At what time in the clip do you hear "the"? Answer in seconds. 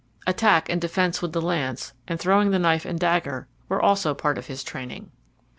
1.31-1.39, 2.49-2.57